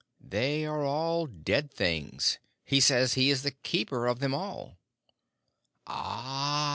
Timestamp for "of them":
4.07-4.33